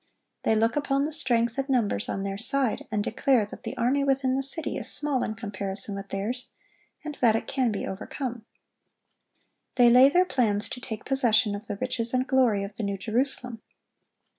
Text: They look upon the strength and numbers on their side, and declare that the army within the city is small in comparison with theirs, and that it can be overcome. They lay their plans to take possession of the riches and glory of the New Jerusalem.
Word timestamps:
They 0.41 0.55
look 0.55 0.75
upon 0.75 1.05
the 1.05 1.11
strength 1.11 1.59
and 1.59 1.69
numbers 1.69 2.09
on 2.09 2.23
their 2.23 2.39
side, 2.39 2.87
and 2.91 3.03
declare 3.03 3.45
that 3.45 3.61
the 3.61 3.77
army 3.77 4.03
within 4.03 4.35
the 4.35 4.41
city 4.41 4.75
is 4.77 4.89
small 4.91 5.21
in 5.21 5.35
comparison 5.35 5.93
with 5.93 6.09
theirs, 6.09 6.49
and 7.05 7.15
that 7.21 7.35
it 7.35 7.45
can 7.45 7.71
be 7.71 7.85
overcome. 7.85 8.43
They 9.75 9.91
lay 9.91 10.09
their 10.09 10.25
plans 10.25 10.69
to 10.69 10.81
take 10.81 11.05
possession 11.05 11.53
of 11.53 11.67
the 11.67 11.77
riches 11.77 12.15
and 12.15 12.25
glory 12.25 12.63
of 12.63 12.77
the 12.77 12.83
New 12.83 12.97
Jerusalem. 12.97 13.61